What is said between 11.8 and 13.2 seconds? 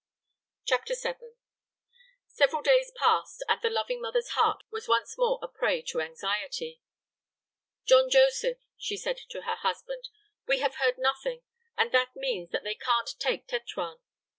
that means that they can't